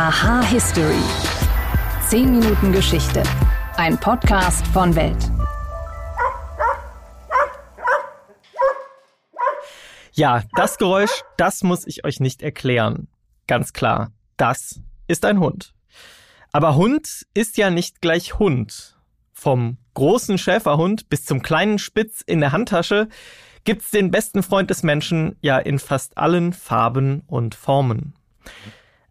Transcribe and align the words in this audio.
Aha 0.00 0.42
History. 0.42 1.02
10 2.06 2.30
Minuten 2.30 2.70
Geschichte. 2.70 3.20
Ein 3.76 3.98
Podcast 3.98 4.64
von 4.68 4.94
Welt. 4.94 5.16
Ja, 10.12 10.44
das 10.54 10.78
Geräusch, 10.78 11.24
das 11.36 11.64
muss 11.64 11.84
ich 11.84 12.04
euch 12.04 12.20
nicht 12.20 12.42
erklären. 12.42 13.08
Ganz 13.48 13.72
klar, 13.72 14.12
das 14.36 14.80
ist 15.08 15.24
ein 15.24 15.40
Hund. 15.40 15.74
Aber 16.52 16.76
Hund 16.76 17.26
ist 17.34 17.56
ja 17.56 17.68
nicht 17.68 18.00
gleich 18.00 18.38
Hund. 18.38 18.96
Vom 19.32 19.78
großen 19.94 20.38
Schäferhund 20.38 21.08
bis 21.08 21.24
zum 21.24 21.42
kleinen 21.42 21.80
Spitz 21.80 22.22
in 22.24 22.38
der 22.38 22.52
Handtasche 22.52 23.08
gibt's 23.64 23.90
den 23.90 24.12
besten 24.12 24.44
Freund 24.44 24.70
des 24.70 24.84
Menschen 24.84 25.36
ja 25.40 25.58
in 25.58 25.80
fast 25.80 26.16
allen 26.16 26.52
Farben 26.52 27.24
und 27.26 27.56
Formen. 27.56 28.14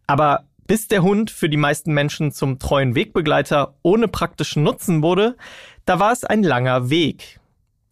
Aber 0.10 0.46
bis 0.68 0.88
der 0.88 1.02
Hund 1.02 1.32
für 1.32 1.50
die 1.50 1.58
meisten 1.58 1.94
Menschen 1.94 2.32
zum 2.32 2.60
treuen 2.60 2.94
Wegbegleiter 2.94 3.76
ohne 3.82 4.08
praktischen 4.08 4.64
Nutzen 4.64 5.02
wurde, 5.02 5.38
da 5.86 6.00
war 6.00 6.12
es 6.12 6.26
ein 6.26 6.44
langer 6.44 6.90
Weg. 6.90 7.40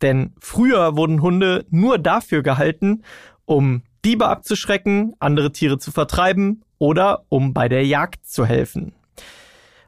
Denn 0.02 0.34
früher 0.40 0.98
wurden 0.98 1.22
Hunde 1.22 1.66
nur 1.70 1.98
dafür 1.98 2.44
gehalten, 2.44 3.04
um 3.46 3.84
Diebe 4.04 4.28
abzuschrecken, 4.28 5.16
andere 5.20 5.52
Tiere 5.52 5.80
zu 5.80 5.92
vertreiben 5.92 6.64
oder 6.78 7.26
um 7.30 7.54
bei 7.54 7.70
der 7.70 7.86
Jagd 7.86 8.28
zu 8.28 8.46
helfen. 8.46 8.94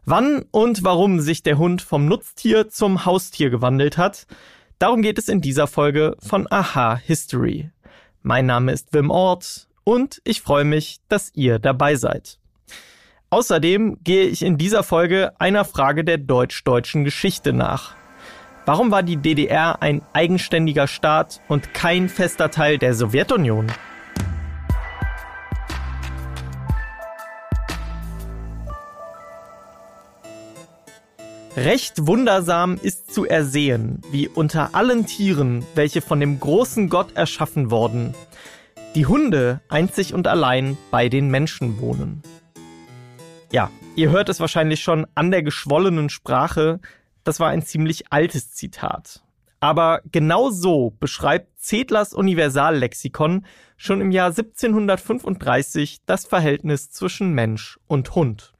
Wann 0.05 0.45
und 0.51 0.85
warum 0.85 1.19
sich 1.19 1.43
der 1.43 1.57
Hund 1.57 1.81
vom 1.81 2.05
Nutztier 2.05 2.69
zum 2.69 3.03
Haustier 3.05 3.49
gewandelt 3.49 3.97
hat, 3.97 4.25
darum 4.79 5.01
geht 5.01 5.17
es 5.17 5.27
in 5.27 5.41
dieser 5.41 5.67
Folge 5.67 6.15
von 6.19 6.47
Aha 6.49 6.95
History. 6.95 7.69
Mein 8.23 8.45
Name 8.45 8.71
ist 8.71 8.93
Wim 8.93 9.11
Ort 9.11 9.67
und 9.83 10.21
ich 10.23 10.41
freue 10.41 10.63
mich, 10.63 10.99
dass 11.09 11.31
ihr 11.35 11.59
dabei 11.59 11.95
seid. 11.95 12.39
Außerdem 13.29 13.97
gehe 14.05 14.23
ich 14.23 14.41
in 14.41 14.57
dieser 14.57 14.83
Folge 14.83 15.33
einer 15.37 15.65
Frage 15.65 16.05
der 16.05 16.17
deutsch-deutschen 16.17 17.03
Geschichte 17.03 17.51
nach. 17.51 17.93
Warum 18.65 18.89
war 18.89 19.03
die 19.03 19.17
DDR 19.17 19.81
ein 19.81 20.01
eigenständiger 20.13 20.87
Staat 20.87 21.41
und 21.49 21.73
kein 21.73 22.07
fester 22.07 22.51
Teil 22.51 22.77
der 22.77 22.93
Sowjetunion? 22.93 23.67
Recht 31.57 32.07
wundersam 32.07 32.79
ist 32.81 33.13
zu 33.13 33.25
ersehen, 33.25 34.01
wie 34.09 34.29
unter 34.29 34.73
allen 34.73 35.05
Tieren, 35.05 35.65
welche 35.75 36.01
von 36.01 36.21
dem 36.21 36.39
großen 36.39 36.87
Gott 36.87 37.17
erschaffen 37.17 37.71
worden, 37.71 38.15
die 38.95 39.05
Hunde 39.05 39.59
einzig 39.67 40.13
und 40.13 40.27
allein 40.27 40.77
bei 40.91 41.09
den 41.09 41.29
Menschen 41.29 41.81
wohnen. 41.81 42.23
Ja, 43.49 43.71
ihr 43.95 44.09
hört 44.11 44.27
es 44.27 44.41
wahrscheinlich 44.41 44.81
schon 44.81 45.07
an 45.15 45.31
der 45.31 45.41
geschwollenen 45.41 46.09
Sprache, 46.09 46.81
das 47.23 47.39
war 47.39 47.49
ein 47.49 47.61
ziemlich 47.61 48.11
altes 48.11 48.53
Zitat. 48.53 49.23
Aber 49.61 50.01
genau 50.11 50.49
so 50.49 50.93
beschreibt 50.99 51.57
Zedlers 51.57 52.13
Universallexikon 52.13 53.45
schon 53.77 54.01
im 54.01 54.11
Jahr 54.11 54.27
1735 54.27 56.01
das 56.05 56.25
Verhältnis 56.25 56.91
zwischen 56.91 57.31
Mensch 57.33 57.79
und 57.87 58.15
Hund. 58.15 58.53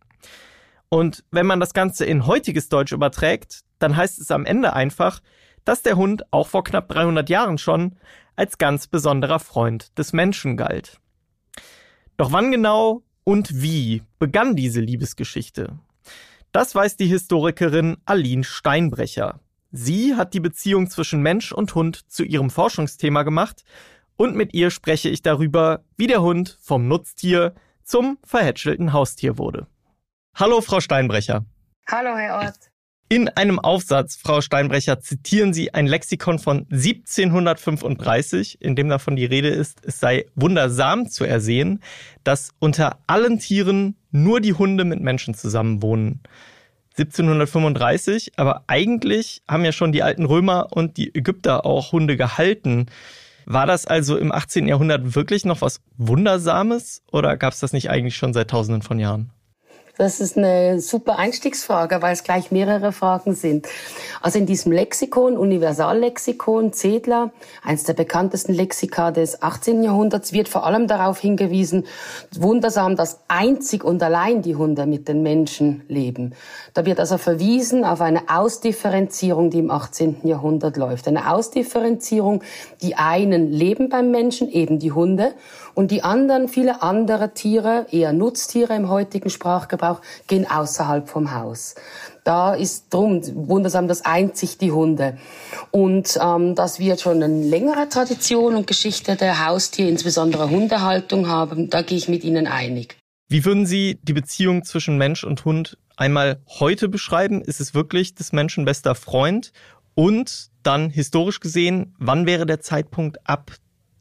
Und 0.90 1.26
wenn 1.32 1.46
man 1.46 1.60
das 1.60 1.74
Ganze 1.74 2.06
in 2.06 2.26
heutiges 2.26 2.70
Deutsch 2.70 2.94
überträgt, 2.94 3.66
dann 3.80 3.98
heißt 3.98 4.20
es 4.20 4.32
am 4.32 4.46
Ende 4.46 4.72
einfach, 4.74 5.20
dass 5.66 5.82
der 5.82 5.98
Hund 5.98 6.24
auch 6.32 6.48
vor 6.48 6.64
knapp 6.64 6.88
300 6.88 7.30
Jahren 7.30 7.58
schon 7.58 7.98
als 8.38 8.58
ganz 8.58 8.88
besonderer 8.88 9.40
Freund 9.40 9.98
des 9.98 10.14
Menschen 10.14 10.56
galt. 10.56 11.02
Doch 12.16 12.32
wann 12.32 12.52
genau 12.52 13.04
und 13.28 13.62
wie 13.62 14.04
begann 14.20 14.56
diese 14.56 14.80
Liebesgeschichte? 14.80 15.78
Das 16.54 16.74
weiß 16.74 16.96
die 16.96 17.08
Historikerin 17.08 17.98
Aline 18.06 18.46
Steinbrecher. 18.46 19.42
Sie 19.70 20.16
hat 20.16 20.34
die 20.34 20.40
Beziehung 20.40 20.90
zwischen 20.90 21.22
Mensch 21.22 21.52
und 21.52 21.76
Hund 21.76 22.10
zu 22.10 22.24
ihrem 22.24 22.50
Forschungsthema 22.50 23.24
gemacht 23.24 23.66
und 24.16 24.38
mit 24.38 24.54
ihr 24.54 24.72
spreche 24.72 25.10
ich 25.10 25.24
darüber, 25.24 25.84
wie 25.98 26.08
der 26.08 26.22
Hund 26.22 26.58
vom 26.62 26.88
Nutztier 26.88 27.54
zum 27.84 28.18
verhätschelten 28.24 28.94
Haustier 28.94 29.38
wurde. 29.38 29.68
Hallo, 30.34 30.62
Frau 30.62 30.80
Steinbrecher. 30.80 31.46
Hallo, 31.86 32.16
Herr 32.16 32.36
Ort. 32.36 32.67
In 33.10 33.30
einem 33.30 33.58
Aufsatz, 33.58 34.18
Frau 34.22 34.42
Steinbrecher, 34.42 35.00
zitieren 35.00 35.54
Sie 35.54 35.74
ein 35.74 35.88
Lexikon 35.88 36.40
von 36.40 36.68
1735, 36.72 38.62
in 38.62 38.76
dem 38.76 38.90
davon 38.90 39.16
die 39.16 39.24
Rede 39.24 39.48
ist, 39.48 39.80
es 39.86 40.02
sei 40.02 40.26
wundersam 40.36 41.10
zu 41.10 41.24
ersehen, 41.24 41.82
dass 42.26 42.52
unter 42.60 43.00
allen 43.08 43.40
Tieren 43.40 43.96
nur 44.12 44.42
die 44.42 44.52
Hunde 44.54 44.84
mit 44.84 45.00
Menschen 45.00 45.36
zusammenwohnen. 45.36 46.20
1735, 46.98 48.34
aber 48.36 48.66
eigentlich 48.68 49.42
haben 49.48 49.64
ja 49.64 49.72
schon 49.72 49.94
die 49.94 50.04
alten 50.04 50.26
Römer 50.26 50.68
und 50.72 50.98
die 50.98 51.16
Ägypter 51.16 51.66
auch 51.66 51.94
Hunde 51.94 52.18
gehalten. 52.18 52.88
War 53.46 53.66
das 53.66 53.86
also 53.86 54.18
im 54.18 54.34
18. 54.34 54.68
Jahrhundert 54.68 55.16
wirklich 55.16 55.46
noch 55.46 55.62
was 55.62 55.80
Wundersames 55.96 57.04
oder 57.10 57.38
gab 57.38 57.54
es 57.54 57.62
das 57.62 57.72
nicht 57.72 57.90
eigentlich 57.90 58.18
schon 58.18 58.34
seit 58.34 58.50
tausenden 58.50 58.82
von 58.82 59.00
Jahren? 59.00 59.32
Das 59.98 60.20
ist 60.20 60.38
eine 60.38 60.80
super 60.80 61.18
Einstiegsfrage, 61.18 62.04
weil 62.04 62.14
es 62.14 62.24
gleich 62.24 62.52
mehrere 62.52 62.92
Fragen 62.92 63.34
sind. 63.34 63.68
Also 64.22 64.38
in 64.38 64.46
diesem 64.46 64.72
Lexikon, 64.72 65.38
Universallexikon, 65.38 66.72
Zedler, 66.72 67.32
eines 67.64 67.84
der 67.84 67.94
bekanntesten 67.94 68.54
Lexika 68.54 69.10
des 69.10 69.42
18. 69.42 69.82
Jahrhunderts, 69.82 70.34
wird 70.34 70.50
vor 70.50 70.68
allem 70.68 70.88
darauf 70.88 71.20
hingewiesen, 71.20 71.88
wundersam, 72.38 72.96
dass 72.96 73.22
einzig 73.28 73.84
und 73.84 74.04
allein 74.04 74.44
die 74.44 74.56
Hunde 74.56 74.86
mit 74.86 75.08
den 75.08 75.24
Menschen 75.24 75.82
leben. 75.88 76.36
Da 76.76 76.86
wird 76.86 77.00
also 77.00 77.18
verwiesen 77.18 77.84
auf 77.84 78.00
eine 78.00 78.22
Ausdifferenzierung, 78.28 79.50
die 79.50 79.60
im 79.60 79.72
18. 79.72 80.28
Jahrhundert 80.28 80.78
läuft. 80.78 81.08
Eine 81.08 81.32
Ausdifferenzierung, 81.32 82.44
die 82.84 82.96
einen 82.96 83.52
leben 83.52 83.90
beim 83.90 84.12
Menschen, 84.12 84.48
eben 84.52 84.78
die 84.78 84.92
Hunde, 84.92 85.34
und 85.78 85.92
die 85.92 86.04
anderen, 86.04 86.48
viele 86.48 86.82
andere 86.82 87.36
Tiere, 87.36 87.86
eher 87.92 88.12
Nutztiere 88.12 88.74
im 88.74 88.90
heutigen 88.90 89.30
Sprachgebrauch, 89.30 89.87
gehen 90.28 90.50
außerhalb 90.50 91.10
vom 91.10 91.34
Haus. 91.34 91.76
Da 92.24 92.54
ist 92.54 92.94
drum 92.94 93.22
wundersam, 93.48 93.88
dass 93.88 94.04
einzig 94.04 94.58
die 94.58 94.72
Hunde. 94.72 95.18
Und 95.72 96.20
ähm, 96.22 96.56
dass 96.56 96.80
wir 96.80 96.98
schon 96.98 97.24
eine 97.24 97.50
längere 97.50 97.88
Tradition 97.88 98.56
und 98.56 98.68
Geschichte 98.68 99.16
der 99.16 99.46
Haustier, 99.48 99.88
insbesondere 99.88 100.50
Hundehaltung 100.50 101.28
haben, 101.28 101.70
da 101.70 101.82
gehe 101.82 101.98
ich 101.98 102.10
mit 102.10 102.24
Ihnen 102.24 102.48
einig. 102.48 102.98
Wie 103.30 103.46
würden 103.46 103.66
Sie 103.66 104.00
die 104.04 104.14
Beziehung 104.14 104.64
zwischen 104.64 104.98
Mensch 104.98 105.24
und 105.24 105.44
Hund 105.46 105.78
einmal 105.98 106.42
heute 106.60 106.88
beschreiben? 106.88 107.42
Ist 107.42 107.60
es 107.60 107.74
wirklich 107.74 108.16
des 108.16 108.32
Menschen 108.32 108.66
bester 108.66 108.96
Freund? 108.96 109.52
Und 109.96 110.50
dann 110.64 110.90
historisch 110.90 111.40
gesehen, 111.40 111.96
wann 111.98 112.26
wäre 112.26 112.46
der 112.46 112.62
Zeitpunkt, 112.62 113.18
ab 113.28 113.52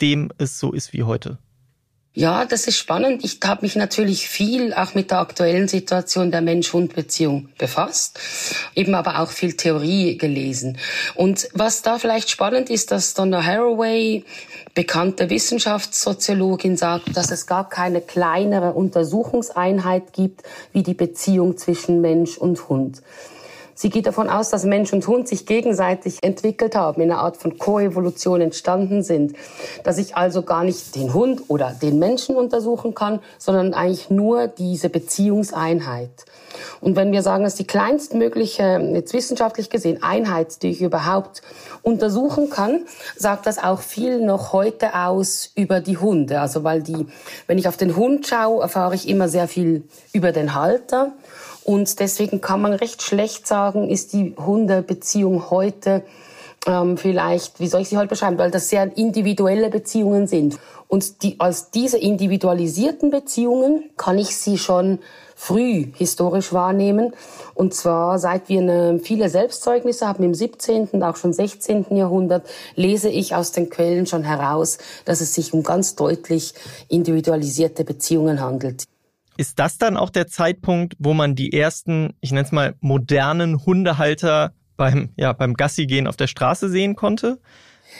dem 0.00 0.30
es 0.38 0.58
so 0.58 0.72
ist 0.72 0.92
wie 0.92 1.04
heute? 1.04 1.38
Ja, 2.18 2.46
das 2.46 2.66
ist 2.66 2.78
spannend. 2.78 3.22
Ich 3.24 3.40
habe 3.44 3.60
mich 3.60 3.76
natürlich 3.76 4.26
viel 4.26 4.72
auch 4.72 4.94
mit 4.94 5.10
der 5.10 5.18
aktuellen 5.18 5.68
Situation 5.68 6.30
der 6.30 6.40
Mensch-Hund-Beziehung 6.40 7.50
befasst, 7.58 8.18
eben 8.74 8.94
aber 8.94 9.20
auch 9.20 9.28
viel 9.28 9.52
Theorie 9.52 10.16
gelesen. 10.16 10.78
Und 11.14 11.46
was 11.52 11.82
da 11.82 11.98
vielleicht 11.98 12.30
spannend 12.30 12.70
ist, 12.70 12.90
dass 12.90 13.12
Donna 13.12 13.44
Haraway, 13.44 14.24
bekannte 14.74 15.28
Wissenschaftssoziologin, 15.28 16.78
sagt, 16.78 17.14
dass 17.14 17.30
es 17.30 17.46
gar 17.46 17.68
keine 17.68 18.00
kleinere 18.00 18.72
Untersuchungseinheit 18.72 20.14
gibt 20.14 20.42
wie 20.72 20.82
die 20.82 20.94
Beziehung 20.94 21.58
zwischen 21.58 22.00
Mensch 22.00 22.38
und 22.38 22.70
Hund. 22.70 23.02
Sie 23.78 23.90
geht 23.90 24.06
davon 24.06 24.30
aus, 24.30 24.48
dass 24.48 24.64
Mensch 24.64 24.94
und 24.94 25.06
Hund 25.06 25.28
sich 25.28 25.44
gegenseitig 25.44 26.22
entwickelt 26.22 26.74
haben, 26.74 27.02
in 27.02 27.12
einer 27.12 27.20
Art 27.20 27.36
von 27.36 27.58
Koevolution 27.58 28.40
entstanden 28.40 29.02
sind. 29.02 29.36
Dass 29.84 29.98
ich 29.98 30.16
also 30.16 30.42
gar 30.42 30.64
nicht 30.64 30.94
den 30.94 31.12
Hund 31.12 31.42
oder 31.48 31.72
den 31.72 31.98
Menschen 31.98 32.36
untersuchen 32.36 32.94
kann, 32.94 33.20
sondern 33.36 33.74
eigentlich 33.74 34.08
nur 34.08 34.48
diese 34.48 34.88
Beziehungseinheit. 34.88 36.24
Und 36.80 36.96
wenn 36.96 37.12
wir 37.12 37.20
sagen, 37.20 37.44
dass 37.44 37.54
die 37.56 37.66
kleinstmögliche, 37.66 38.80
jetzt 38.94 39.12
wissenschaftlich 39.12 39.68
gesehen, 39.68 40.02
Einheit, 40.02 40.62
die 40.62 40.70
ich 40.70 40.80
überhaupt 40.80 41.42
untersuchen 41.82 42.48
kann, 42.48 42.86
sagt 43.14 43.44
das 43.44 43.62
auch 43.62 43.80
viel 43.80 44.24
noch 44.24 44.54
heute 44.54 44.94
aus 44.94 45.50
über 45.54 45.80
die 45.80 45.98
Hunde. 45.98 46.40
Also 46.40 46.64
weil 46.64 46.82
die, 46.82 47.08
wenn 47.46 47.58
ich 47.58 47.68
auf 47.68 47.76
den 47.76 47.94
Hund 47.94 48.26
schaue, 48.26 48.62
erfahre 48.62 48.94
ich 48.94 49.06
immer 49.06 49.28
sehr 49.28 49.48
viel 49.48 49.84
über 50.14 50.32
den 50.32 50.54
Halter. 50.54 51.12
Und 51.66 51.98
deswegen 51.98 52.40
kann 52.40 52.62
man 52.62 52.74
recht 52.74 53.02
schlecht 53.02 53.48
sagen, 53.48 53.90
ist 53.90 54.12
die 54.12 54.36
Hundebeziehung 54.38 55.50
heute 55.50 56.04
ähm, 56.64 56.96
vielleicht, 56.96 57.58
wie 57.58 57.66
soll 57.66 57.80
ich 57.80 57.88
sie 57.88 57.96
heute 57.96 58.06
beschreiben, 58.06 58.38
weil 58.38 58.52
das 58.52 58.68
sehr 58.68 58.96
individuelle 58.96 59.68
Beziehungen 59.68 60.28
sind. 60.28 60.60
Und 60.86 61.24
die, 61.24 61.40
als 61.40 61.72
diese 61.72 61.98
individualisierten 61.98 63.10
Beziehungen 63.10 63.90
kann 63.96 64.16
ich 64.16 64.36
sie 64.36 64.58
schon 64.58 65.00
früh 65.34 65.88
historisch 65.96 66.52
wahrnehmen. 66.52 67.14
Und 67.54 67.74
zwar 67.74 68.20
seit 68.20 68.48
wir 68.48 68.60
eine, 68.60 69.00
viele 69.00 69.28
Selbstzeugnisse 69.28 70.06
haben 70.06 70.22
im 70.22 70.34
17. 70.34 70.90
und 70.92 71.02
auch 71.02 71.16
schon 71.16 71.32
16. 71.32 71.86
Jahrhundert, 71.96 72.46
lese 72.76 73.08
ich 73.08 73.34
aus 73.34 73.50
den 73.50 73.70
Quellen 73.70 74.06
schon 74.06 74.22
heraus, 74.22 74.78
dass 75.04 75.20
es 75.20 75.34
sich 75.34 75.52
um 75.52 75.64
ganz 75.64 75.96
deutlich 75.96 76.54
individualisierte 76.86 77.82
Beziehungen 77.82 78.40
handelt. 78.40 78.84
Ist 79.36 79.58
das 79.58 79.78
dann 79.78 79.96
auch 79.96 80.10
der 80.10 80.26
Zeitpunkt, 80.26 80.94
wo 80.98 81.14
man 81.14 81.34
die 81.34 81.52
ersten, 81.52 82.14
ich 82.20 82.32
nenne 82.32 82.46
es 82.46 82.52
mal, 82.52 82.74
modernen 82.80 83.64
Hundehalter 83.64 84.52
beim, 84.76 85.10
ja, 85.16 85.32
beim 85.32 85.54
Gassi-Gehen 85.54 86.06
auf 86.06 86.16
der 86.16 86.26
Straße 86.26 86.68
sehen 86.68 86.96
konnte? 86.96 87.38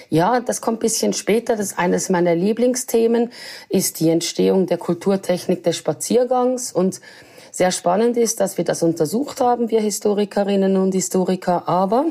Ja, 0.08 0.40
das 0.40 0.60
kommt 0.60 0.80
bisschen 0.80 1.12
später. 1.12 1.56
Das 1.56 1.66
ist 1.66 1.78
eines 1.78 2.08
meiner 2.08 2.34
Lieblingsthemen, 2.34 3.32
ist 3.68 4.00
die 4.00 4.10
Entstehung 4.10 4.66
der 4.66 4.78
Kulturtechnik 4.78 5.62
des 5.62 5.76
Spaziergangs 5.76 6.72
und 6.72 7.00
sehr 7.56 7.72
spannend 7.72 8.18
ist, 8.18 8.40
dass 8.40 8.58
wir 8.58 8.64
das 8.64 8.82
untersucht 8.82 9.40
haben, 9.40 9.70
wir 9.70 9.80
Historikerinnen 9.80 10.76
und 10.76 10.92
Historiker, 10.92 11.66
aber 11.66 12.04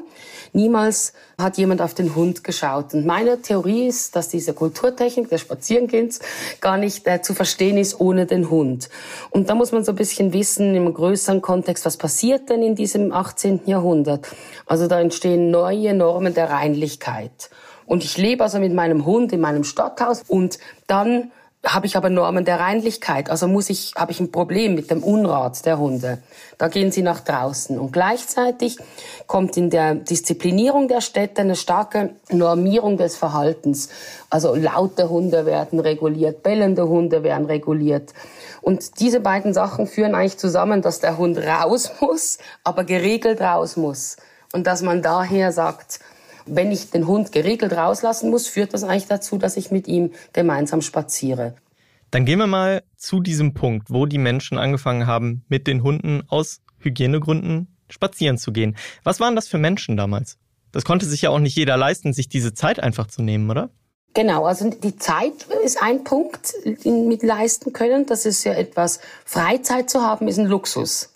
niemals 0.53 1.13
hat 1.37 1.57
jemand 1.57 1.81
auf 1.81 1.93
den 1.93 2.15
Hund 2.15 2.43
geschaut. 2.43 2.95
Und 2.95 3.05
meine 3.05 3.39
Theorie 3.41 3.87
ist, 3.87 4.15
dass 4.15 4.29
diese 4.29 4.53
Kulturtechnik 4.53 5.29
des 5.29 5.41
Spazierengehens 5.41 6.19
gar 6.61 6.77
nicht 6.77 7.05
äh, 7.05 7.21
zu 7.21 7.35
verstehen 7.35 7.77
ist 7.77 7.99
ohne 7.99 8.25
den 8.25 8.49
Hund. 8.49 8.89
Und 9.29 9.49
da 9.49 9.53
muss 9.53 9.71
man 9.71 9.83
so 9.83 9.91
ein 9.91 9.97
bisschen 9.97 10.33
wissen, 10.33 10.73
im 10.73 10.91
größeren 10.91 11.43
Kontext, 11.43 11.85
was 11.85 11.97
passiert 11.97 12.49
denn 12.49 12.63
in 12.63 12.73
diesem 12.73 13.13
18. 13.13 13.61
Jahrhundert? 13.67 14.27
Also 14.65 14.87
da 14.87 14.99
entstehen 14.99 15.51
neue 15.51 15.93
Normen 15.93 16.33
der 16.33 16.49
Reinlichkeit. 16.49 17.51
Und 17.85 18.03
ich 18.03 18.17
lebe 18.17 18.43
also 18.43 18.57
mit 18.57 18.73
meinem 18.73 19.05
Hund 19.05 19.31
in 19.31 19.41
meinem 19.41 19.63
Stadthaus 19.63 20.23
und 20.27 20.57
dann 20.87 21.31
habe 21.65 21.87
ich 21.87 21.97
aber 21.97 22.09
Normen 22.09 22.45
der 22.45 22.59
Reinlichkeit. 22.59 23.29
Also 23.29 23.47
muss 23.47 23.69
ich, 23.69 23.93
habe 23.95 24.11
ich 24.11 24.19
ein 24.19 24.31
Problem 24.31 24.75
mit 24.75 24.91
dem 24.91 25.03
Unrat 25.03 25.65
der 25.65 25.79
Hunde. 25.79 26.19
Da 26.57 26.67
gehen 26.67 26.91
sie 26.91 27.01
nach 27.01 27.19
draußen. 27.21 27.79
Und 27.79 27.91
gleichzeitig 27.91 28.77
kommt 29.27 29.57
in 29.57 29.69
der 29.69 29.95
Disziplinierung 29.95 30.87
der 30.87 31.01
Städte 31.01 31.41
eine 31.41 31.55
starke 31.55 32.11
Normierung 32.29 32.97
des 32.97 33.17
Verhaltens. 33.17 33.89
Also 34.29 34.55
laute 34.55 35.09
Hunde 35.09 35.45
werden 35.45 35.79
reguliert, 35.79 36.43
bellende 36.43 36.87
Hunde 36.87 37.23
werden 37.23 37.47
reguliert. 37.47 38.13
Und 38.61 38.99
diese 38.99 39.19
beiden 39.19 39.53
Sachen 39.53 39.87
führen 39.87 40.15
eigentlich 40.15 40.37
zusammen, 40.37 40.81
dass 40.81 40.99
der 40.99 41.17
Hund 41.17 41.37
raus 41.37 41.91
muss, 41.99 42.37
aber 42.63 42.83
geregelt 42.83 43.41
raus 43.41 43.75
muss. 43.75 44.17
Und 44.53 44.67
dass 44.67 44.81
man 44.81 45.01
daher 45.01 45.51
sagt, 45.51 45.99
wenn 46.45 46.71
ich 46.71 46.91
den 46.91 47.07
Hund 47.07 47.31
geregelt 47.31 47.73
rauslassen 47.73 48.29
muss, 48.29 48.47
führt 48.47 48.73
das 48.73 48.83
eigentlich 48.83 49.07
dazu, 49.07 49.37
dass 49.37 49.57
ich 49.57 49.71
mit 49.71 49.87
ihm 49.87 50.11
gemeinsam 50.33 50.81
spaziere. 50.81 51.55
Dann 52.11 52.25
gehen 52.25 52.39
wir 52.39 52.47
mal 52.47 52.83
zu 52.95 53.19
diesem 53.19 53.53
Punkt, 53.53 53.89
wo 53.89 54.05
die 54.05 54.17
Menschen 54.17 54.57
angefangen 54.57 55.07
haben, 55.07 55.43
mit 55.49 55.67
den 55.67 55.83
Hunden 55.83 56.23
aus 56.27 56.61
Hygienegründen 56.79 57.67
spazieren 57.89 58.37
zu 58.37 58.51
gehen. 58.51 58.75
Was 59.03 59.19
waren 59.19 59.35
das 59.35 59.47
für 59.47 59.57
Menschen 59.57 59.97
damals? 59.97 60.37
Das 60.71 60.85
konnte 60.85 61.05
sich 61.05 61.23
ja 61.23 61.29
auch 61.29 61.39
nicht 61.39 61.55
jeder 61.55 61.77
leisten, 61.77 62.13
sich 62.13 62.29
diese 62.29 62.53
Zeit 62.53 62.79
einfach 62.79 63.07
zu 63.07 63.21
nehmen, 63.21 63.49
oder? 63.49 63.69
Genau, 64.13 64.45
also 64.45 64.69
die 64.69 64.95
Zeit 64.95 65.45
ist 65.63 65.81
ein 65.81 66.03
Punkt, 66.05 66.53
den 66.85 67.07
mit 67.07 67.21
leisten 67.21 67.73
können. 67.73 68.05
Das 68.05 68.25
ist 68.25 68.43
ja 68.45 68.53
etwas, 68.53 68.99
Freizeit 69.25 69.89
zu 69.89 70.01
haben, 70.01 70.27
ist 70.27 70.39
ein 70.39 70.45
Luxus 70.45 71.13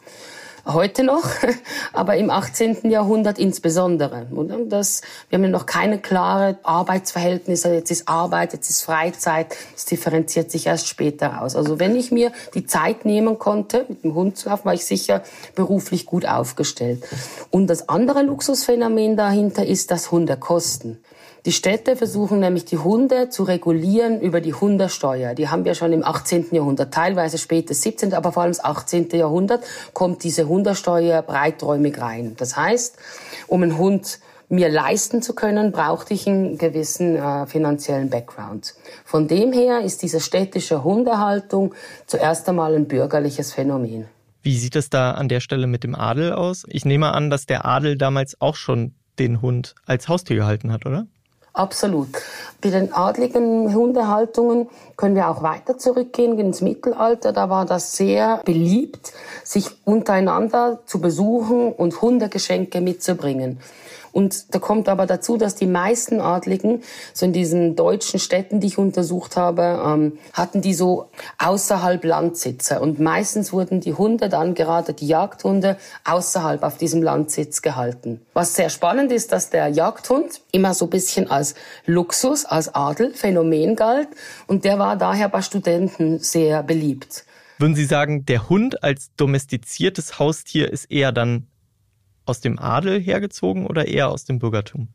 heute 0.74 1.04
noch, 1.04 1.24
aber 1.94 2.18
im 2.18 2.30
18. 2.30 2.90
Jahrhundert 2.90 3.40
insbesondere. 3.40 4.28
Das, 4.68 5.02
wir 5.30 5.38
haben 5.38 5.44
ja 5.44 5.50
noch 5.50 5.66
keine 5.66 6.00
klare 6.00 6.58
Arbeitsverhältnisse. 6.64 7.74
Jetzt 7.74 7.92
ist 7.92 8.08
Arbeit, 8.08 8.54
jetzt 8.54 8.70
ist 8.70 8.82
Freizeit. 8.82 9.56
Das 9.74 9.86
differenziert 9.86 10.52
sich 10.52 10.68
erst 10.68 10.88
später 10.88 11.42
aus. 11.42 11.56
Also 11.56 11.80
wenn 11.80 11.96
ich 11.96 12.12
mir 12.12 12.32
die 12.54 12.66
Zeit 12.66 13.06
nehmen 13.06 13.40
konnte, 13.40 13.86
mit 13.88 14.04
dem 14.04 14.14
Hund 14.16 14.38
zu 14.38 14.50
laufen, 14.50 14.66
war 14.66 14.74
ich 14.74 14.86
sicher 14.86 15.24
beruflich 15.56 16.06
gut 16.06 16.26
aufgestellt. 16.26 17.04
Und 17.50 17.68
das 17.68 17.90
andere 17.90 18.22
Luxusphänomen 18.24 19.18
dahinter 19.18 19.66
ist, 19.66 19.92
dass 19.92 20.12
Hunde 20.12 20.38
kosten. 20.38 21.00
Die 21.46 21.54
Städte 21.54 21.96
versuchen 21.96 22.42
nämlich 22.42 22.66
die 22.66 22.78
Hunde 22.78 23.30
zu 23.30 23.44
regulieren 23.44 24.20
über 24.20 24.42
die 24.42 24.54
Hundesteuer. 24.54 25.34
Die 25.34 25.48
haben 25.48 25.64
wir 25.64 25.74
schon 25.74 25.94
im 25.94 26.04
18. 26.04 26.48
Jahrhundert, 26.52 26.94
teilweise 26.94 27.38
spätes 27.38 27.82
17., 27.82 28.14
aber 28.14 28.34
vor 28.34 28.44
allem 28.44 28.52
das 28.52 28.64
18. 28.64 29.10
Jahrhundert 29.12 29.64
kommt 29.94 30.24
diese 30.24 30.48
Hundesteuer 30.48 31.22
breiträumig 31.22 32.00
rein. 32.02 32.36
Das 32.38 32.58
heißt, 32.58 32.98
um 33.48 33.64
einen 33.64 33.78
Hund 33.78 34.20
mir 34.50 34.68
leisten 34.68 35.22
zu 35.22 35.34
können, 35.34 35.72
brauchte 35.72 36.14
ich 36.14 36.28
einen 36.28 36.58
gewissen 36.58 37.16
äh, 37.16 37.46
finanziellen 37.46 38.10
Background. 38.10 38.74
Von 39.06 39.28
dem 39.28 39.54
her 39.54 39.82
ist 39.82 40.02
diese 40.02 40.20
städtische 40.20 40.84
Hundehaltung 40.84 41.74
zuerst 42.08 42.50
einmal 42.50 42.76
ein 42.76 42.88
bürgerliches 42.88 43.54
Phänomen. 43.54 44.06
Wie 44.42 44.58
sieht 44.58 44.76
es 44.76 44.90
da 44.90 45.12
an 45.12 45.30
der 45.30 45.40
Stelle 45.40 45.68
mit 45.68 45.84
dem 45.84 45.96
Adel 45.96 46.34
aus? 46.34 46.66
Ich 46.68 46.84
nehme 46.84 47.14
an, 47.14 47.30
dass 47.30 47.46
der 47.46 47.66
Adel 47.66 47.98
damals 47.98 48.42
auch 48.42 48.56
schon 48.56 48.96
den 49.20 49.42
Hund 49.42 49.76
als 49.86 50.08
Haustier 50.08 50.38
gehalten 50.38 50.72
hat, 50.72 50.86
oder? 50.86 51.06
Absolut. 51.54 52.10
Bei 52.62 52.70
den 52.70 52.94
adligen 52.94 53.74
Hundehaltungen 53.74 54.70
können 54.96 55.16
wir 55.16 55.30
auch 55.30 55.42
weiter 55.42 55.78
zurückgehen 55.78 56.38
ins 56.38 56.62
Mittelalter. 56.62 57.34
Da 57.34 57.50
war 57.50 57.66
das 57.66 57.94
sehr 57.94 58.42
beliebt, 58.46 59.14
sich 59.44 59.68
untereinander 59.86 60.80
zu 60.86 61.02
besuchen 61.02 61.74
und 61.74 62.02
Hundegeschenke 62.02 62.82
mitzubringen. 62.82 63.60
Und 64.20 64.54
da 64.54 64.60
kommt 64.60 64.90
aber 64.90 65.06
dazu, 65.06 65.38
dass 65.38 65.56
die 65.56 65.66
meisten 65.66 66.20
Adligen, 66.20 66.84
so 67.14 67.26
in 67.26 67.32
diesen 67.32 67.78
deutschen 67.78 68.20
Städten, 68.20 68.60
die 68.60 68.68
ich 68.68 68.78
untersucht 68.78 69.38
habe, 69.38 69.82
ähm, 69.82 70.20
hatten 70.34 70.60
die 70.60 70.74
so 70.74 71.10
außerhalb 71.38 72.04
Landsitze. 72.04 72.82
Und 72.82 73.00
meistens 73.00 73.54
wurden 73.54 73.80
die 73.80 73.94
Hunde 73.94 74.28
dann, 74.28 74.56
gerade 74.56 74.94
die 74.94 75.08
Jagdhunde, 75.08 75.78
außerhalb 76.04 76.64
auf 76.64 76.76
diesem 76.76 77.02
Landsitz 77.02 77.62
gehalten. 77.62 78.20
Was 78.34 78.56
sehr 78.56 78.70
spannend 78.70 79.14
ist, 79.14 79.32
dass 79.32 79.52
der 79.52 79.70
Jagdhund 79.70 80.42
immer 80.52 80.74
so 80.74 80.88
ein 80.88 80.90
bisschen 80.90 81.32
als 81.32 81.56
Luxus, 81.86 82.44
als 82.44 82.76
Adelphänomen 82.76 83.78
galt. 83.78 84.10
Und 84.48 84.66
der 84.66 84.80
war 84.80 84.98
daher 84.98 85.30
bei 85.30 85.42
Studenten 85.42 86.20
sehr 86.20 86.62
beliebt. 86.62 87.24
Würden 87.58 87.76
Sie 87.76 87.86
sagen, 87.86 88.26
der 88.26 88.50
Hund 88.50 88.84
als 88.84 89.12
domestiziertes 89.16 90.20
Haustier 90.20 90.72
ist 90.72 90.92
eher 90.92 91.14
dann 91.14 91.48
aus 92.26 92.42
dem 92.42 92.60
Adel 92.60 93.00
hergezogen 93.00 93.66
oder 93.66 93.88
eher 93.88 94.10
aus 94.10 94.26
dem 94.26 94.40
Bürgertum? 94.40 94.90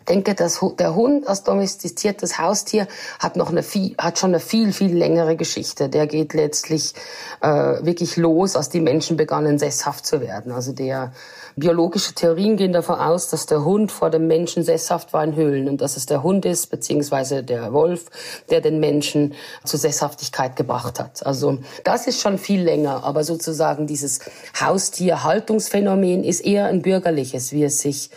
Ich 0.00 0.06
denke, 0.06 0.34
dass 0.34 0.60
der 0.78 0.96
Hund 0.96 1.28
als 1.28 1.44
domestiziertes 1.44 2.38
Haustier 2.38 2.88
hat 3.20 3.36
noch 3.36 3.50
eine 3.50 3.62
viel, 3.62 3.94
hat 3.98 4.18
schon 4.18 4.30
eine 4.30 4.40
viel, 4.40 4.72
viel 4.72 4.96
längere 4.96 5.36
Geschichte. 5.36 5.88
Der 5.88 6.08
geht 6.08 6.34
letztlich 6.34 6.94
äh, 7.40 7.48
wirklich 7.48 8.16
los, 8.16 8.56
als 8.56 8.68
die 8.68 8.80
Menschen 8.80 9.16
begannen, 9.16 9.60
sesshaft 9.60 10.04
zu 10.04 10.20
werden. 10.20 10.50
Also 10.50 10.72
der 10.72 11.12
Biologische 11.54 12.14
Theorien 12.14 12.56
gehen 12.56 12.72
davon 12.72 12.96
aus, 12.96 13.28
dass 13.28 13.44
der 13.44 13.64
Hund 13.64 13.92
vor 13.92 14.08
dem 14.08 14.26
Menschen 14.26 14.62
sesshaft 14.62 15.12
war 15.12 15.22
in 15.22 15.36
Höhlen 15.36 15.68
und 15.68 15.82
dass 15.82 15.98
es 15.98 16.06
der 16.06 16.22
Hund 16.22 16.46
ist, 16.46 16.68
beziehungsweise 16.68 17.42
der 17.42 17.72
Wolf, 17.74 18.06
der 18.50 18.62
den 18.62 18.80
Menschen 18.80 19.34
zur 19.64 19.78
Sesshaftigkeit 19.78 20.56
gebracht 20.56 20.98
hat. 20.98 21.26
Also 21.26 21.58
das 21.84 22.06
ist 22.06 22.22
schon 22.22 22.38
viel 22.38 22.62
länger, 22.62 23.04
aber 23.04 23.22
sozusagen 23.22 23.86
dieses 23.86 24.20
Haustierhaltungsphänomen 24.58 26.24
ist 26.24 26.40
eher 26.40 26.66
ein 26.66 26.80
bürgerliches, 26.80 27.52
wie 27.52 27.64
es 27.64 27.80
sich 27.80 28.10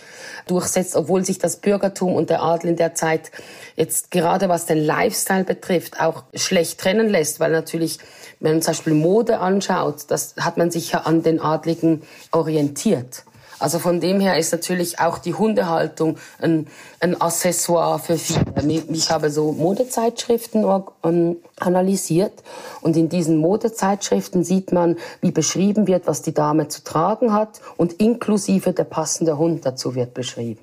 durchsetzt, 0.48 0.96
obwohl 0.96 1.25
sich 1.25 1.38
das 1.38 1.58
Bürgertum 1.58 2.15
und 2.15 2.30
der 2.30 2.42
Adel 2.42 2.70
in 2.70 2.75
der 2.77 2.94
Zeit 2.94 3.32
jetzt 3.75 4.12
gerade 4.12 4.48
was 4.48 4.65
den 4.65 4.77
Lifestyle 4.77 5.44
betrifft 5.44 6.00
auch 6.00 6.24
schlecht 6.34 6.80
trennen 6.80 7.10
lässt, 7.10 7.42
weil 7.42 7.51
natürlich 7.51 8.00
wenn 8.39 8.54
man 8.54 8.62
zum 8.62 8.72
Beispiel 8.72 8.94
Mode 8.94 9.39
anschaut, 9.39 10.06
das 10.10 10.36
hat 10.39 10.58
man 10.58 10.72
sich 10.72 10.92
ja 10.92 11.00
an 11.01 11.24
den 11.24 11.39
Adligen 11.39 12.04
orientiert. 12.32 13.25
Also 13.59 13.79
von 13.79 14.00
dem 14.00 14.19
her 14.19 14.38
ist 14.38 14.51
natürlich 14.51 15.00
auch 15.00 15.17
die 15.17 15.33
Hundehaltung 15.33 16.17
ein, 16.39 16.67
ein 17.00 17.19
Accessoire 17.19 18.00
für 18.00 18.17
viele. 18.17 18.83
Ich 18.89 19.09
habe 19.09 19.29
so 19.29 19.51
Modezeitschriften 19.53 20.65
ähm, 21.03 21.38
analysiert 21.59 22.33
und 22.81 22.97
in 22.97 23.09
diesen 23.09 23.38
Modezeitschriften 23.38 24.43
sieht 24.43 24.71
man, 24.71 24.97
wie 25.21 25.31
beschrieben 25.31 25.88
wird, 25.88 26.07
was 26.07 26.21
die 26.21 26.33
Dame 26.33 26.67
zu 26.67 26.83
tragen 26.83 27.31
hat 27.31 27.62
und 27.77 27.93
inklusive 27.93 28.74
der 28.74 28.83
passende 28.83 29.38
Hund 29.38 29.65
dazu 29.65 29.95
wird 29.95 30.13
beschrieben. 30.13 30.59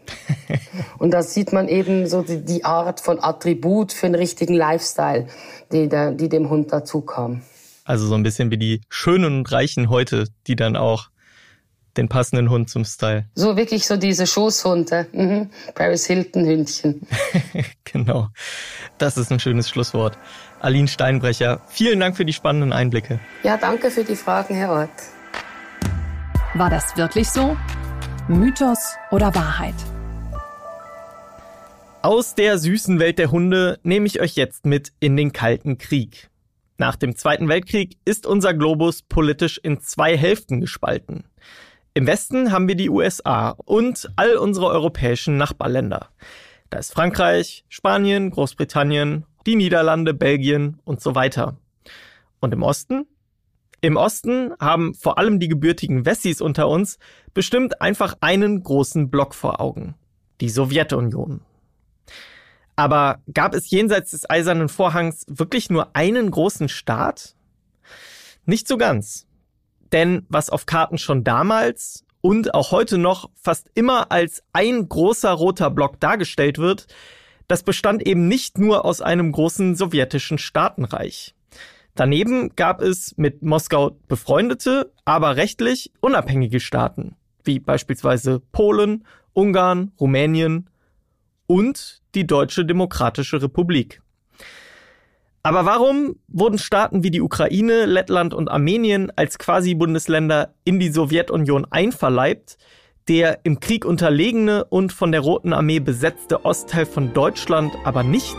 und 0.98 1.12
da 1.12 1.22
sieht 1.22 1.52
man 1.52 1.68
eben 1.68 2.06
so 2.06 2.22
die, 2.22 2.44
die 2.44 2.64
Art 2.64 3.00
von 3.00 3.22
Attribut 3.22 3.92
für 3.92 4.06
einen 4.06 4.16
richtigen 4.16 4.54
Lifestyle, 4.54 5.26
die, 5.72 5.88
der, 5.88 6.12
die 6.12 6.28
dem 6.28 6.50
Hund 6.50 6.72
dazu 6.72 7.00
kam. 7.00 7.42
Also 7.84 8.06
so 8.06 8.14
ein 8.14 8.22
bisschen 8.22 8.50
wie 8.50 8.58
die 8.58 8.80
Schönen 8.88 9.24
und 9.38 9.52
Reichen 9.52 9.90
heute, 9.90 10.26
die 10.46 10.56
dann 10.56 10.76
auch 10.76 11.08
den 11.96 12.08
passenden 12.08 12.50
Hund 12.50 12.70
zum 12.70 12.84
Style. 12.84 13.26
So 13.34 13.56
wirklich 13.56 13.86
so 13.86 13.96
diese 13.96 14.26
Schoßhunde. 14.26 15.06
Mhm. 15.12 15.50
Paris 15.74 16.06
Hilton 16.06 16.46
Hündchen. 16.46 17.06
genau. 17.84 18.28
Das 18.98 19.16
ist 19.16 19.30
ein 19.30 19.40
schönes 19.40 19.68
Schlusswort. 19.68 20.18
Aline 20.60 20.88
Steinbrecher, 20.88 21.60
vielen 21.68 21.98
Dank 22.00 22.16
für 22.16 22.24
die 22.24 22.32
spannenden 22.32 22.72
Einblicke. 22.72 23.18
Ja, 23.42 23.56
danke 23.56 23.90
für 23.90 24.04
die 24.04 24.14
Fragen, 24.14 24.54
Herr 24.54 24.70
Ort. 24.70 24.90
War 26.54 26.70
das 26.70 26.96
wirklich 26.96 27.28
so? 27.28 27.56
Mythos 28.28 28.94
oder 29.10 29.34
Wahrheit? 29.34 29.74
Aus 32.02 32.34
der 32.34 32.58
süßen 32.58 32.98
Welt 32.98 33.18
der 33.18 33.30
Hunde 33.30 33.78
nehme 33.82 34.06
ich 34.06 34.20
euch 34.20 34.36
jetzt 34.36 34.66
mit 34.66 34.92
in 35.00 35.16
den 35.16 35.32
Kalten 35.32 35.78
Krieg. 35.78 36.30
Nach 36.78 36.96
dem 36.96 37.16
Zweiten 37.16 37.48
Weltkrieg 37.48 37.96
ist 38.04 38.26
unser 38.26 38.54
Globus 38.54 39.02
politisch 39.02 39.58
in 39.62 39.80
zwei 39.80 40.16
Hälften 40.16 40.60
gespalten. 40.60 41.24
Im 41.94 42.06
Westen 42.06 42.52
haben 42.52 42.68
wir 42.68 42.74
die 42.74 42.88
USA 42.88 43.50
und 43.50 44.10
all 44.16 44.36
unsere 44.36 44.66
europäischen 44.66 45.36
Nachbarländer. 45.36 46.08
Da 46.70 46.78
ist 46.78 46.94
Frankreich, 46.94 47.66
Spanien, 47.68 48.30
Großbritannien, 48.30 49.26
die 49.44 49.56
Niederlande, 49.56 50.14
Belgien 50.14 50.80
und 50.84 51.02
so 51.02 51.14
weiter. 51.14 51.58
Und 52.40 52.54
im 52.54 52.62
Osten? 52.62 53.06
Im 53.82 53.96
Osten 53.96 54.54
haben 54.58 54.94
vor 54.94 55.18
allem 55.18 55.38
die 55.38 55.48
gebürtigen 55.48 56.06
Wessis 56.06 56.40
unter 56.40 56.66
uns 56.68 56.98
bestimmt 57.34 57.82
einfach 57.82 58.16
einen 58.22 58.62
großen 58.62 59.10
Block 59.10 59.34
vor 59.34 59.60
Augen. 59.60 59.94
Die 60.40 60.48
Sowjetunion. 60.48 61.42
Aber 62.74 63.20
gab 63.34 63.52
es 63.52 63.68
jenseits 63.68 64.12
des 64.12 64.30
Eisernen 64.30 64.70
Vorhangs 64.70 65.26
wirklich 65.28 65.68
nur 65.68 65.94
einen 65.94 66.30
großen 66.30 66.70
Staat? 66.70 67.36
Nicht 68.46 68.66
so 68.66 68.78
ganz. 68.78 69.26
Denn 69.92 70.26
was 70.28 70.50
auf 70.50 70.66
Karten 70.66 70.98
schon 70.98 71.24
damals 71.24 72.04
und 72.20 72.54
auch 72.54 72.70
heute 72.70 72.98
noch 72.98 73.30
fast 73.34 73.70
immer 73.74 74.10
als 74.10 74.42
ein 74.52 74.88
großer 74.88 75.30
roter 75.30 75.70
Block 75.70 76.00
dargestellt 76.00 76.58
wird, 76.58 76.86
das 77.48 77.62
bestand 77.62 78.06
eben 78.06 78.28
nicht 78.28 78.58
nur 78.58 78.84
aus 78.84 79.02
einem 79.02 79.32
großen 79.32 79.74
sowjetischen 79.74 80.38
Staatenreich. 80.38 81.34
Daneben 81.94 82.56
gab 82.56 82.80
es 82.80 83.14
mit 83.18 83.42
Moskau 83.42 83.98
befreundete, 84.08 84.92
aber 85.04 85.36
rechtlich 85.36 85.92
unabhängige 86.00 86.60
Staaten, 86.60 87.16
wie 87.44 87.58
beispielsweise 87.58 88.40
Polen, 88.40 89.04
Ungarn, 89.34 89.92
Rumänien 90.00 90.70
und 91.46 92.00
die 92.14 92.26
Deutsche 92.26 92.64
Demokratische 92.64 93.42
Republik. 93.42 94.01
Aber 95.44 95.66
warum 95.66 96.14
wurden 96.28 96.56
Staaten 96.56 97.02
wie 97.02 97.10
die 97.10 97.20
Ukraine, 97.20 97.84
Lettland 97.84 98.32
und 98.32 98.48
Armenien 98.48 99.10
als 99.16 99.38
Quasi-Bundesländer 99.38 100.54
in 100.62 100.78
die 100.78 100.90
Sowjetunion 100.90 101.66
einverleibt, 101.68 102.58
der 103.08 103.40
im 103.42 103.58
Krieg 103.58 103.84
unterlegene 103.84 104.64
und 104.64 104.92
von 104.92 105.10
der 105.10 105.20
Roten 105.20 105.52
Armee 105.52 105.80
besetzte 105.80 106.44
Ostteil 106.44 106.86
von 106.86 107.12
Deutschland 107.12 107.72
aber 107.82 108.04
nicht? 108.04 108.36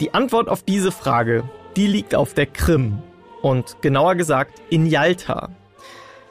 Die 0.00 0.12
Antwort 0.12 0.48
auf 0.48 0.64
diese 0.64 0.90
Frage, 0.90 1.48
die 1.76 1.86
liegt 1.86 2.16
auf 2.16 2.34
der 2.34 2.46
Krim 2.46 2.98
und 3.42 3.80
genauer 3.80 4.16
gesagt 4.16 4.60
in 4.70 4.86
Yalta. 4.86 5.50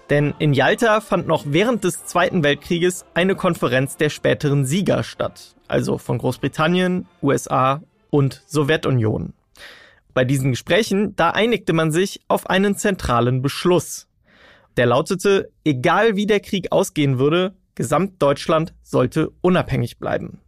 Denn 0.10 0.34
in 0.40 0.54
Yalta 0.54 1.02
fand 1.02 1.28
noch 1.28 1.44
während 1.48 1.84
des 1.84 2.06
Zweiten 2.06 2.44
Weltkrieges 2.44 3.06
eine 3.14 3.36
Konferenz 3.36 3.98
der 3.98 4.10
späteren 4.10 4.66
Sieger 4.66 5.04
statt, 5.04 5.56
also 5.68 5.98
von 5.98 6.18
Großbritannien, 6.18 7.08
USA 7.22 7.82
und 8.10 8.42
Sowjetunion. 8.48 9.34
Bei 10.14 10.24
diesen 10.24 10.52
Gesprächen, 10.52 11.16
da 11.16 11.32
einigte 11.32 11.74
man 11.74 11.92
sich 11.92 12.22
auf 12.28 12.50
einen 12.50 12.76
zentralen 12.76 13.42
Beschluss. 13.42 14.08
Der 14.78 14.86
lautete, 14.86 15.52
egal 15.66 16.16
wie 16.16 16.26
der 16.26 16.40
Krieg 16.40 16.72
ausgehen 16.72 17.20
würde, 17.20 17.54
Gesamtdeutschland 17.76 18.74
sollte 18.82 19.30
unabhängig 19.42 20.00
bleiben. 20.00 20.40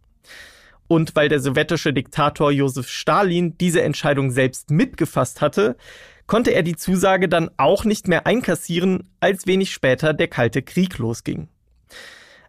Und 0.88 1.14
weil 1.14 1.28
der 1.28 1.38
sowjetische 1.38 1.92
Diktator 1.92 2.50
Josef 2.50 2.88
Stalin 2.88 3.56
diese 3.58 3.82
Entscheidung 3.82 4.32
selbst 4.32 4.70
mitgefasst 4.70 5.40
hatte, 5.40 5.76
konnte 6.30 6.52
er 6.52 6.62
die 6.62 6.76
Zusage 6.76 7.28
dann 7.28 7.50
auch 7.56 7.84
nicht 7.84 8.06
mehr 8.06 8.24
einkassieren, 8.24 9.10
als 9.18 9.48
wenig 9.48 9.72
später 9.72 10.14
der 10.14 10.28
Kalte 10.28 10.62
Krieg 10.62 10.96
losging. 10.98 11.48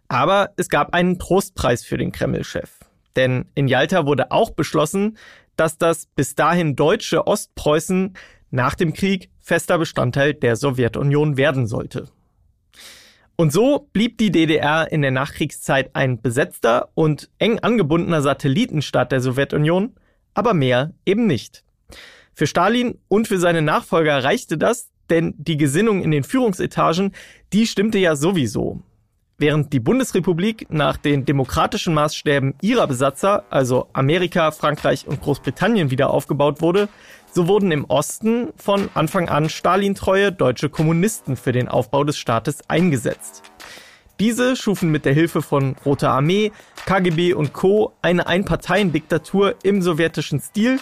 Aber 0.06 0.50
es 0.56 0.68
gab 0.68 0.94
einen 0.94 1.18
Trostpreis 1.18 1.84
für 1.84 1.96
den 1.96 2.12
Kreml-Chef. 2.12 2.70
Denn 3.16 3.46
in 3.56 3.66
Jalta 3.66 4.06
wurde 4.06 4.30
auch 4.30 4.50
beschlossen, 4.50 5.18
dass 5.56 5.78
das 5.78 6.06
bis 6.14 6.36
dahin 6.36 6.76
deutsche 6.76 7.26
Ostpreußen 7.26 8.14
nach 8.52 8.76
dem 8.76 8.92
Krieg 8.92 9.30
fester 9.40 9.78
Bestandteil 9.78 10.34
der 10.34 10.54
Sowjetunion 10.54 11.36
werden 11.36 11.66
sollte. 11.66 12.06
Und 13.34 13.52
so 13.52 13.88
blieb 13.92 14.16
die 14.16 14.30
DDR 14.30 14.92
in 14.92 15.02
der 15.02 15.10
Nachkriegszeit 15.10 15.90
ein 15.96 16.22
besetzter 16.22 16.90
und 16.94 17.30
eng 17.40 17.58
angebundener 17.58 18.22
Satellitenstaat 18.22 19.10
der 19.10 19.20
Sowjetunion, 19.20 19.96
aber 20.34 20.54
mehr 20.54 20.92
eben 21.04 21.26
nicht. 21.26 21.64
Für 22.34 22.46
Stalin 22.46 22.98
und 23.08 23.28
für 23.28 23.38
seine 23.38 23.62
Nachfolger 23.62 24.24
reichte 24.24 24.56
das, 24.56 24.90
denn 25.10 25.34
die 25.36 25.56
Gesinnung 25.56 26.02
in 26.02 26.10
den 26.10 26.24
Führungsetagen, 26.24 27.12
die 27.52 27.66
stimmte 27.66 27.98
ja 27.98 28.16
sowieso. 28.16 28.82
Während 29.38 29.72
die 29.72 29.80
Bundesrepublik 29.80 30.66
nach 30.70 30.96
den 30.96 31.24
demokratischen 31.24 31.94
Maßstäben 31.94 32.54
ihrer 32.62 32.86
Besatzer, 32.86 33.44
also 33.50 33.88
Amerika, 33.92 34.52
Frankreich 34.52 35.06
und 35.06 35.20
Großbritannien, 35.20 35.90
wieder 35.90 36.10
aufgebaut 36.10 36.62
wurde, 36.62 36.88
so 37.32 37.48
wurden 37.48 37.72
im 37.72 37.84
Osten 37.86 38.48
von 38.56 38.88
Anfang 38.94 39.28
an 39.28 39.48
Stalintreue 39.48 40.30
deutsche 40.30 40.68
Kommunisten 40.68 41.36
für 41.36 41.52
den 41.52 41.68
Aufbau 41.68 42.04
des 42.04 42.18
Staates 42.18 42.60
eingesetzt. 42.68 43.42
Diese 44.20 44.54
schufen 44.54 44.90
mit 44.90 45.04
der 45.04 45.14
Hilfe 45.14 45.42
von 45.42 45.74
Roter 45.84 46.10
Armee, 46.10 46.52
KGB 46.86 47.34
und 47.34 47.52
Co. 47.52 47.94
eine 48.00 48.28
Einparteiendiktatur 48.28 49.56
im 49.64 49.82
sowjetischen 49.82 50.40
Stil 50.40 50.78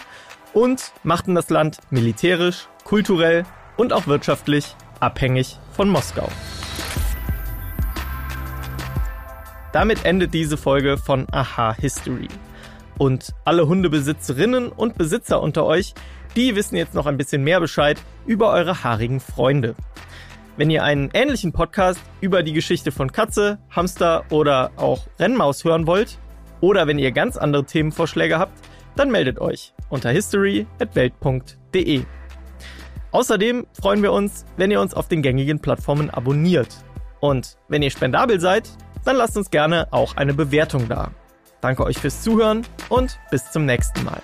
und 0.53 0.91
machten 1.03 1.35
das 1.35 1.49
Land 1.49 1.79
militärisch, 1.89 2.67
kulturell 2.83 3.45
und 3.77 3.93
auch 3.93 4.07
wirtschaftlich 4.07 4.75
abhängig 4.99 5.57
von 5.71 5.89
Moskau. 5.89 6.27
Damit 9.71 10.03
endet 10.05 10.33
diese 10.33 10.57
Folge 10.57 10.97
von 10.97 11.27
Aha 11.31 11.73
History. 11.73 12.27
Und 12.97 13.33
alle 13.45 13.67
Hundebesitzerinnen 13.67 14.69
und 14.69 14.97
Besitzer 14.97 15.41
unter 15.41 15.65
euch, 15.65 15.93
die 16.35 16.55
wissen 16.55 16.75
jetzt 16.75 16.93
noch 16.93 17.05
ein 17.05 17.17
bisschen 17.17 17.43
mehr 17.43 17.59
Bescheid 17.59 17.97
über 18.25 18.51
eure 18.51 18.83
haarigen 18.83 19.19
Freunde. 19.19 19.75
Wenn 20.57 20.69
ihr 20.69 20.83
einen 20.83 21.09
ähnlichen 21.13 21.53
Podcast 21.53 21.99
über 22.19 22.43
die 22.43 22.53
Geschichte 22.53 22.91
von 22.91 23.11
Katze, 23.11 23.59
Hamster 23.69 24.25
oder 24.29 24.71
auch 24.75 25.07
Rennmaus 25.17 25.63
hören 25.63 25.87
wollt, 25.87 26.19
oder 26.59 26.85
wenn 26.85 26.99
ihr 26.99 27.11
ganz 27.11 27.37
andere 27.37 27.65
Themenvorschläge 27.65 28.37
habt, 28.37 28.53
dann 28.95 29.09
meldet 29.09 29.39
euch 29.39 29.73
unter 29.91 30.09
history.welt.de. 30.09 32.03
Außerdem 33.11 33.67
freuen 33.79 34.01
wir 34.01 34.13
uns, 34.13 34.45
wenn 34.57 34.71
ihr 34.71 34.81
uns 34.81 34.93
auf 34.93 35.07
den 35.07 35.21
gängigen 35.21 35.59
Plattformen 35.59 36.09
abonniert. 36.09 36.69
Und 37.19 37.57
wenn 37.67 37.83
ihr 37.83 37.91
spendabel 37.91 38.39
seid, 38.39 38.69
dann 39.05 39.17
lasst 39.17 39.37
uns 39.37 39.51
gerne 39.51 39.87
auch 39.91 40.15
eine 40.17 40.33
Bewertung 40.33 40.87
da. 40.87 41.11
Danke 41.59 41.83
euch 41.83 41.97
fürs 41.97 42.23
Zuhören 42.23 42.65
und 42.89 43.19
bis 43.29 43.51
zum 43.51 43.65
nächsten 43.65 44.03
Mal. 44.03 44.21